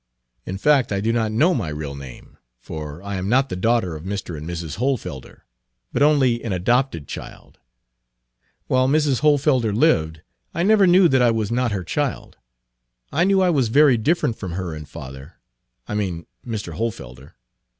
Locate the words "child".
7.07-7.59, 11.83-12.37